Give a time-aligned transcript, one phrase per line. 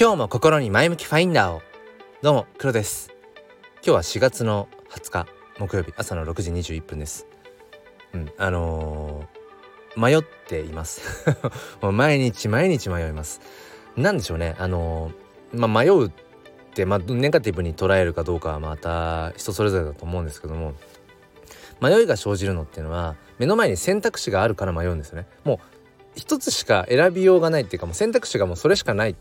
[0.00, 1.60] 今日も心に前向きファインダーを。
[2.22, 3.10] どうも黒です。
[3.82, 5.26] 今日は4月の20日
[5.58, 7.26] 木曜日朝の6時21分です。
[8.14, 11.26] うんあのー、迷っています。
[11.82, 13.42] もう毎日毎日迷います。
[13.94, 16.12] なんでしょうねあのー、まあ迷うっ
[16.72, 20.72] てまあネガティブに捉えるかどうかはまた人それぞれだと思うんですけども
[21.82, 25.26] 迷いが生じるのっていうのは目の前に選択肢があるから迷うんですよね。
[25.44, 25.58] もう
[26.14, 29.14] 一つしか選びようがないっていうかもう選択肢がもうそれしかない。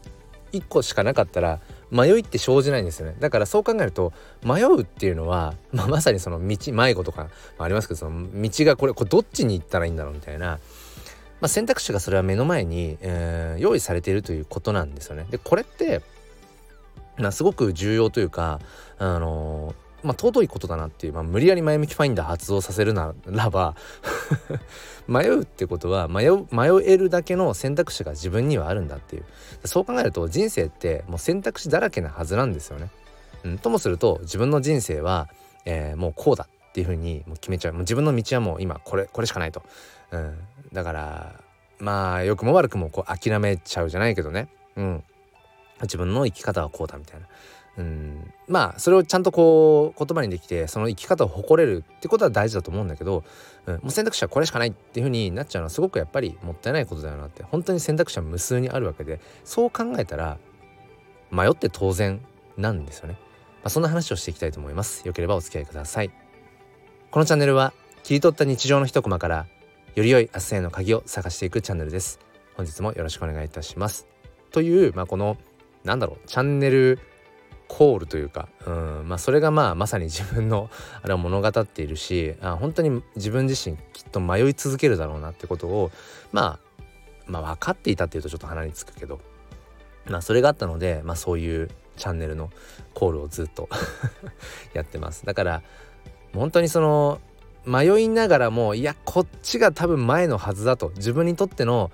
[0.52, 1.59] 1個しかなかったら
[1.91, 4.13] 迷いって生じないんですよねだからそう考えると
[4.44, 10.59] 迷うっていうのは、 まあ、まさにその道迷子とかありますけどその道がこれこれどっちに行ったらいいんだろうみたいな、ま
[11.45, 15.26] あ、選択肢がそれは目の前に、えー、用意されているということなんですよね。
[15.30, 16.02] でこれって、
[17.18, 18.59] まあ、すごく重要というか
[18.98, 23.76] あのーまあ、尊いことだなっていう、まあ、無理やり前向きファインダー発動させるならば
[25.08, 29.26] 迷うってことは迷えるだけの選択肢が自分にはあるんだっていう
[29.66, 32.90] そう考えると人生ってもう選択肢だらけなはずなんですよね。
[33.44, 35.30] うん、ともすると自分の人生は、
[35.66, 39.63] えー、もうこうだっていうふうにもう決めちゃうもう自分の道はもう今これこれしかないと。
[40.12, 40.40] うん、
[40.74, 41.34] だから
[41.80, 45.04] まあ良くも悪くもこう諦めちゃうじゃないけどね、うん、
[45.84, 47.27] 自分の生き方はこうだみたいな。
[47.80, 53.24] うん、まあそれをちゃんとこう言葉にできてその生き方を誇れるってことは大事だと思うんだけど、
[53.66, 57.41] うん、もう選択肢はこれしかないっていう風になっちゃうのはすごくやっぱりもったいないことだよなって。
[57.44, 60.38] 本当に選択肢は無数にあるわけでそう考えたら
[61.32, 62.21] 迷って当然
[62.58, 63.20] なんですよね、ま
[63.66, 65.08] あ、そんな話をしていきたいと思います。
[65.08, 66.12] よければお付き合いください。
[67.12, 69.47] このチャンネルは切り取った日常の一コマから
[69.96, 72.19] より良い明日への鍵を探していくチャンネルです。
[72.56, 74.06] 本日もよろしくお願いいたします。
[74.52, 75.38] という、まあ、この
[75.84, 77.00] なんだろうチャンネル
[77.69, 80.69] コールというか、うんまあ、それがまあまさに自分の
[81.03, 85.91] あれは物語っているしあ本当に自分自身きっと迷い続けるだろうなってことを、
[86.31, 86.91] まあ、
[87.28, 89.22] まあ分かっていたっていうとちょっと鼻につくけど、
[90.07, 92.50] まあ、それがあったので、まあ、そういうチャンネルの
[92.96, 93.69] コールをずっと
[94.74, 95.25] やってます。
[95.25, 95.62] だから
[96.34, 97.22] 本当にその
[97.66, 101.91] 迷いながらもいやこっちが多分前のはずだと自分にとっての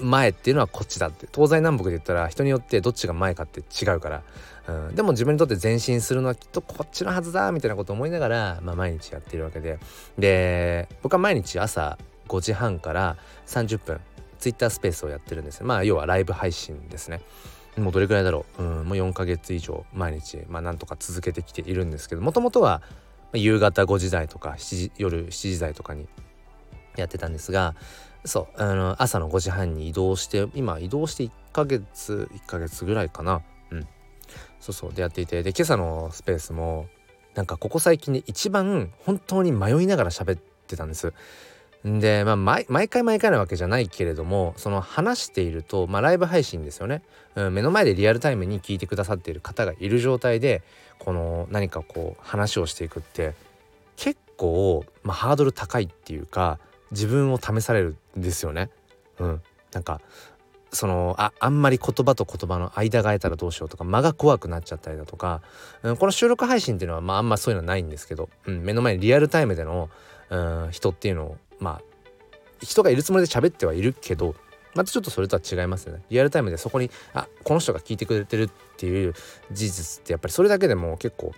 [0.00, 1.26] 前っていうのはこっちだって。
[1.32, 4.22] 東西南北で言ったら人によってどっちが前かって違うから、
[4.68, 9.78] うん、でも自分にとって前進するのはきっとこっちのはずだみたいなことを思いながら、まあ、毎日やっているわけで。
[10.18, 11.98] で僕は毎日朝
[12.28, 13.16] 5時半から
[13.46, 14.00] 30分
[14.38, 17.20] ツイッタースペースをやってるんですまあ要はライブ配信ですね。
[17.76, 22.22] もうどれくらいだろう、うん、もう4ヶ月以上毎日、まあ、なんとか続けてきているんですけど。
[22.22, 22.82] もともとは
[23.32, 24.56] 夕方5時台とか
[24.96, 26.08] 夜7時台とかに
[26.96, 27.74] やってたんですが
[28.24, 33.42] そうあの朝の5時半に移動して今移動して1ヶ月1ヶ月ぐらいかな。
[33.70, 33.86] うん。
[34.60, 34.92] そうそう。
[34.92, 35.42] でやっていて。
[35.42, 36.86] で今朝のスペースも
[37.34, 41.12] なんかここ最近で一番本当に迷いながら喋ってたんです。
[41.84, 47.02] でまあ毎回毎回なわけじゃないけれどもその話しているとまあライブ配信ですよね、
[47.36, 50.62] うん、目の前でリアルタイムに聞いてくださっている方がいる状態で
[50.98, 53.34] この何かこう話をしていくって
[53.96, 56.58] 結構、まあ、ハードル高いっていうか
[56.90, 58.70] 自分を試されるんですよね。
[59.18, 60.00] うん、なんか
[60.72, 65.40] そのああんまり言葉と言葉の間が空いたらどうしようとか間が怖くなっちゃったりだとか、
[65.82, 69.88] うん、この収録配信っていうのは、まあ、あんまそういうのはないんですけど、うん、目の前にリアルタイムでの、
[70.30, 71.82] うん、人っていうのをまあ
[72.60, 74.34] 人がいるつもりで喋ってはいるけど
[74.74, 76.02] またちょっとそれとは違いますよね。
[76.10, 79.14] リアルタイムでそこにあこの人が聞いてくれてるっていう
[79.50, 81.32] 事実ってやっぱりそれだけでも結構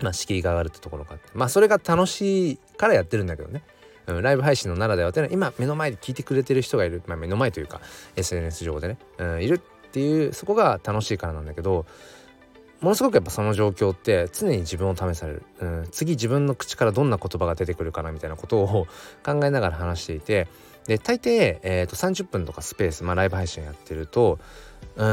[0.00, 3.64] まあ敷居が上がるってところがあってまあそれが楽しいからやってるんだけどね。
[4.06, 7.80] ライブ配信のならではというのは今目の前で聞いてくれてる人がいる、まあ、目の前というか
[8.16, 11.86] SNS 上でね、うん、いるっていうそこが楽しいからなんだけど
[12.80, 18.86] ものすごくやっぱその状況って常に自分を試される、うん、次自分の口からどんな言葉が出てくるかなみたいなことを
[19.24, 20.48] 考えながら話していて
[20.86, 24.38] で大抵、えー、と30分とかスペース、まあ、ライブ配信やってると
[24.96, 25.04] うん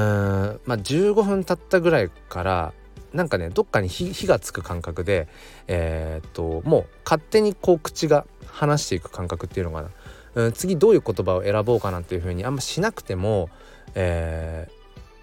[0.65, 2.73] まあ15分経ったぐらいから
[3.13, 5.27] なんかねどっかに火がつく感覚で
[5.67, 9.89] えー、っともう勝手にこう口が話していく感覚っていうのかな、
[10.35, 13.49] うん、次どういう言葉を選ぼうかなっていう風にあんましなくても
[13.95, 14.67] え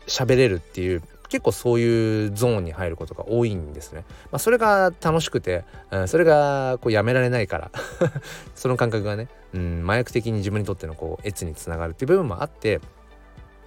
[0.07, 4.05] ー、喋れるっていう結構そういうゾーンに入ることが多いんですね。
[4.33, 7.71] まあ、それが楽しくて、うん、それがこうやめられないから
[8.55, 12.81] その感覚がね、うん、麻薬的に自分にとってのこうエツにつながるっていう部分もあって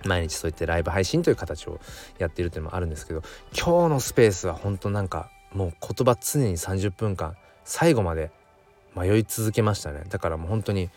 [0.06, 1.80] 毎日そうやってライブ配信という形を
[2.18, 3.21] やっているっていうのもあるんですけど
[3.56, 8.31] 今日のスペースは本当なんかもう言葉常に30分間最後まで
[8.95, 10.03] 迷い続けましたね。
[10.09, 10.89] だからもう本当に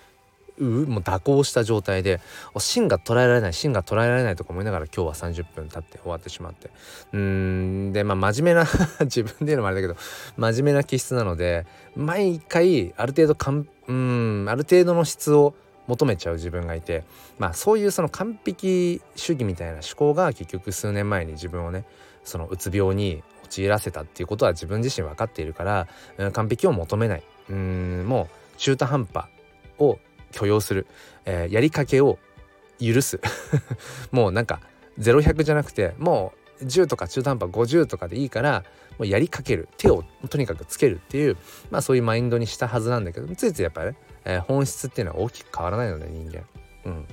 [0.59, 2.21] うもう蛇行した状態で
[2.59, 6.71] 芯が捉えられない芯が捉えられないとか思いながら今日は30分経って終わってしまって。
[7.13, 8.67] うんでまあ真面目な
[9.01, 9.97] 自分で言うのもあれだけど
[10.37, 11.67] 真面目な気質なので
[11.97, 15.55] 毎回ある程度かんうんある程度の質を
[15.87, 17.05] 求めちゃう自分がいて
[17.39, 21.85] まあそういうその完璧主義みたいな思考が結局数年前に自分をね
[22.25, 27.23] そのうつ病に陥らせたっていうことは自分自身分かっているから、完璧を求めない。
[27.51, 29.27] うんもう中途半端
[29.79, 29.99] を
[30.33, 30.87] 許容する、
[31.27, 32.19] えー、やりかけを
[32.81, 33.21] 許す。
[34.11, 34.61] もうなんか
[34.99, 38.65] 0100じゃなくてもう10とか中途半端50とかでいいから
[38.99, 39.69] もうやりかける。
[39.77, 41.37] 手をとにかくつけるっていう
[41.71, 46.45] まあそういうマインドにしたはずなんだけどついついやっぱりね、えー、本質っていうのは大きく変わらないので人間。
[46.87, 47.07] うん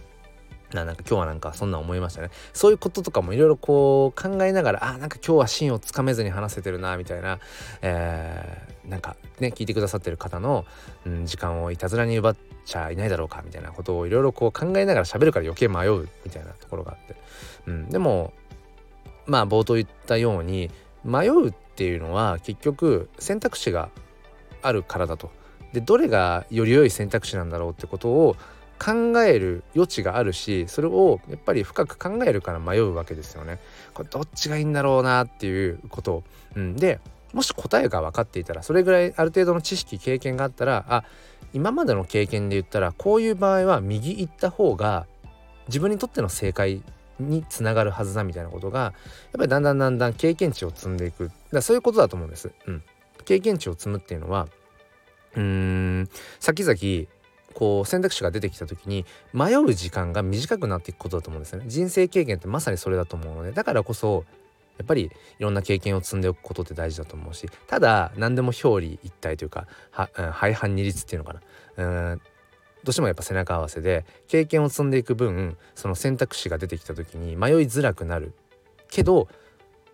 [0.74, 7.40] ななんか今日はなんかそんな思いましたねそういうこととかもいろいろこう考えながらあなんか今日は芯をつかめずに話せてるなみたいな、
[7.82, 10.66] えー、なんかね聞いてくださってる方の、
[11.06, 12.36] うん、時間をいたずらに奪っ
[12.66, 17.16] ちゃいないだろうかみたいなことをいろいろこう考えながら喋るから余計迷うみたいなところがあって、
[17.68, 18.34] うん、でも
[19.26, 20.72] まあ冒頭言ったように
[21.04, 23.90] 迷うっていうのは結局選択肢が
[24.62, 25.32] あるからだと。
[25.74, 28.36] でどれがより良い選択肢なんだろうってことを
[28.80, 33.60] 考える余地があるしそれをやっぱり深く考えるから迷うわけですよね。
[33.94, 36.24] これどっちがいいんだろうなっていうこと。
[36.56, 37.00] うん、で
[37.34, 41.04] もし答えが分かっていたらそれぐらいある程度の知識経験があったらあ
[41.54, 45.06] 今までの経験で言ったらこういう場合は右行った方が
[45.68, 46.82] 自分にとっての正解
[47.20, 48.94] につながるはずだみたいなことがやっ
[49.38, 52.52] ぱりだんだんだんだん経験値を積んでいくだそういうことだと思うんです。
[52.66, 52.84] うん、
[53.26, 54.48] 経験値を積むっていうのは
[55.36, 56.10] うーん。
[56.40, 57.08] 先々
[57.54, 61.66] こう選択肢が出てきた時に迷う時間が短くなっていくことだと思うんですよね。
[61.68, 63.52] 人生経験ってまさにそれだと思うので。
[63.52, 64.26] だからこそ
[64.78, 65.10] やっぱりい
[65.44, 71.34] ろんな経験を積んでおくことって大事だと思うしただ何でも表裏一体というかは、うん、廃反二律っていうのか
[71.78, 72.12] な。
[72.12, 72.22] うん。
[72.84, 78.34] どうしてもやっぱ背中合わせで経験を積んでいく分その選択肢が出てきた時に迷いづらくなる
[78.90, 79.28] けど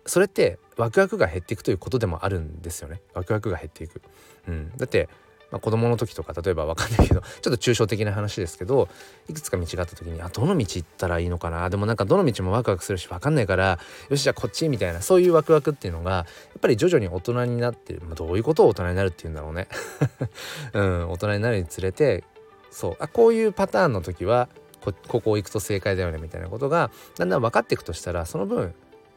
[0.06, 3.02] それってワクワクが減っていくということでもあるんですよね。
[3.12, 4.00] ワクワクが減っていく、
[4.46, 5.08] うん、だって
[5.50, 8.88] まあ、子供の時とか例えば分かんないけど ちょっと抽象的な話ですけど
[9.28, 11.70] いくつか道があった時にあどの道行ったらいいのかな？
[11.70, 13.78] でもなんかどの道もワクワクするし分かんないから
[14.08, 16.26] よしじゃあこっちみたいなそういうワクワクっていうのがや
[16.58, 19.68] っぱり徐々に大人になってまあ、どういうことを大人になるっていうんだろうね
[20.74, 22.24] うん大人になるにつれて
[22.70, 24.48] そうあこういうパターンの時は
[24.80, 28.70] こここ行くと正解だよねみたいなことがだんだん分かっていくとしたらその分やっ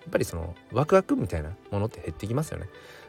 [0.09, 2.67] ぱりそのワクワクみたいなものって減ってきますよね。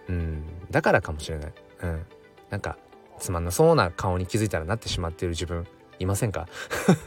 [0.08, 1.52] うん、だからかもしれない。
[1.82, 2.06] うん、
[2.50, 2.76] なんか
[3.18, 5.66] つまんなそうな顔に気づいたらなってしまっている自分
[5.98, 6.48] いませんか？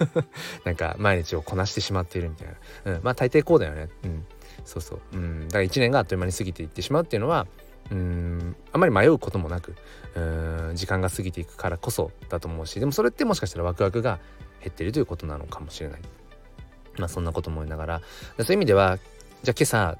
[0.63, 2.47] なんか毎日をこなしてしまっているみたい
[2.85, 3.89] な、うん、まあ大抵こうだよね。
[4.03, 4.25] うん。
[4.63, 4.99] そうそう。
[5.13, 5.47] うん。
[5.47, 7.47] だから1年があっという間に過ぎていってしまうっていうのは
[7.91, 8.55] うん。
[8.71, 9.75] あまり迷うこともなく
[10.15, 10.19] う
[10.71, 10.71] ん。
[10.75, 14.19] 時間が過ぎていくからこそだと思うしでもそれってもしかしたらワクワクが
[14.61, 16.01] 減ってるということなのかもしれない。
[16.97, 18.01] まあそんなこと思いながら。
[18.37, 18.97] そういう意味では
[19.43, 19.97] じゃあ今朝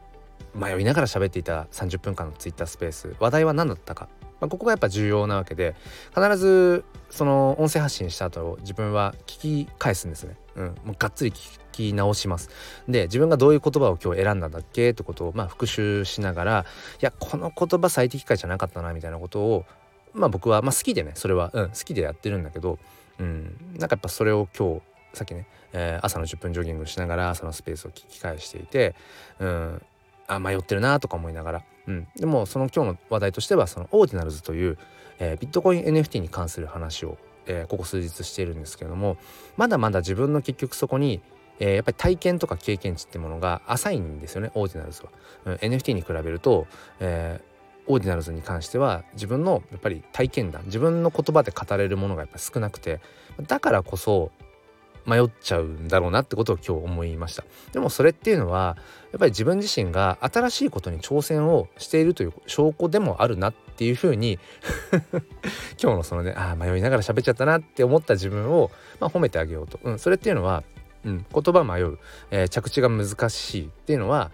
[0.56, 4.08] 迷いながら喋っていた30分間のツイッタースペース話題は何だったか？
[4.40, 5.76] まあ、ここがやっぱ重要なわけで
[6.14, 10.36] 必ずその音声発信した後自分は聞き返すんですね。
[10.56, 12.50] うん、もうがっつり聞き直します。
[12.88, 14.92] で自分がどういう言葉を今日選んだんだっけ？
[14.92, 16.66] ってことをまあ復習しながら
[17.02, 19.66] いやこの言葉最適解じゃなかったなみたいなことを
[20.14, 22.80] まあ僕はまあ好きでねそれは、うん、好きでやってるんだけど、
[23.20, 24.82] うん、なんかやっぱそれを今日
[25.18, 28.96] さっきね、えー、朝の10分ジョギングしながら朝のスペースを聞き返していて、
[29.40, 29.82] うん、
[30.28, 34.78] あ迷ってるなとか思いながら、うん、でもその今日の話題としてはそのオーディナルズという、
[35.20, 39.18] えー、ビットコイン NFT に関する話を、えー、ここ数日しているんですけれども
[39.58, 41.22] まだまだ自分の結局そこに、
[41.60, 45.10] えー、やっぱり体験とか経験値ってものが浅いんですよねオーディナルズは。
[45.46, 46.68] うん、NFT に比べると、
[47.00, 47.40] え
[47.88, 53.00] オーディナルズに関しては自分のやっぱり体験談自分の言葉で語れるものがやっぱり少なくて
[53.48, 54.32] だからこそ
[55.06, 57.44] 迷っちゃうんだろうなってことを今日思いました。
[57.72, 58.78] でもそれっていうのは
[59.12, 64.40] やっぱり自分自身が新しいことに挑戦をしているという証拠でもあるなっていうふうに
[65.82, 70.64] 今日のそのねあ迷いながら喋っちゃったなって思った自分を、まあ、褒めてあげようと、うん、それっていうのは、
[71.04, 72.00] うん、言葉迷う、
[72.32, 74.32] えー、着地が難しいっていうのは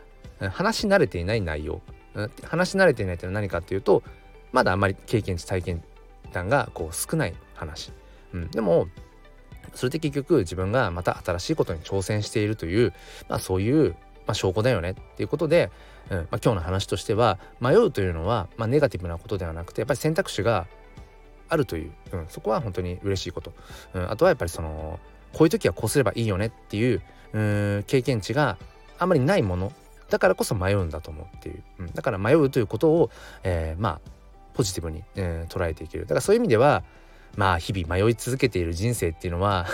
[0.52, 1.82] 話し慣れていない内容、
[2.16, 4.04] うん、話し慣れていないっていうのは何かっていうと
[4.52, 5.84] まだあんまり経験値体験
[6.32, 7.92] 談がこう少ない話、
[8.34, 8.88] うん、でも
[9.74, 12.94] それで結局自分がまた新しいことに挑戦しているという、
[13.30, 13.92] まあ、そういう、
[14.26, 15.72] まあ、証拠だよねっていうことで、
[16.10, 20.68] うんまあ、今日の話としては迷うというのは、まあ、ネガティブなことではなくてやっぱり選択肢が
[21.50, 23.54] あるという、うん、そこは本当に嬉しいこと、
[23.94, 25.00] うん、あとはやっぱりその
[25.34, 27.02] こういう時はこうすればいいよねっていう、
[27.34, 28.58] うん、経験値が
[29.00, 29.72] あんまりないもの
[30.10, 33.10] だからこそ迷うんだと思うっていう、うん、だから迷うということを、
[33.44, 34.12] えー、まあ
[34.54, 36.04] ポジティブに、えー、捉えていける。
[36.04, 36.84] だからそういう意味では
[37.36, 39.68] まあ日々迷い続けている人生っていうのは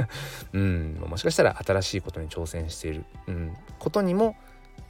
[0.52, 4.36] うんもしかしたら新しいことに挑戦している、うん、ことにも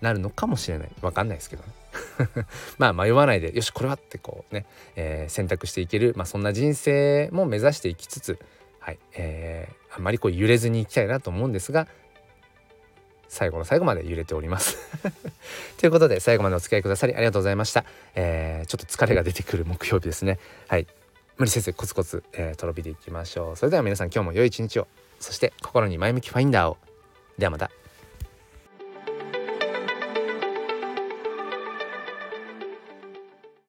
[0.00, 0.91] なるのかもしれない。
[1.00, 1.69] 分かんないですけどね。
[2.79, 8.38] まあ迷わないでよしこれはってこうね、えー、選択していける、まあ、そんな人生も目指していきつつ
[8.81, 11.87] はい、えー、あんまりこう揺れずにいきたいなと思うんですが
[13.29, 14.76] 最後の最後まで揺れております。
[15.79, 20.38] ということで最後までお付き合いくださりありがとうございました、えー、ちょっと疲れが出てくる木曜日ですね。
[20.69, 20.87] はい。
[21.42, 23.56] 無理せずコツコツ、えー、とろ火でいきましょう。
[23.56, 24.87] それでは皆さん今日も良い一日を。
[25.18, 26.76] そして心に前向きファインダーを。
[27.37, 27.81] ではまた。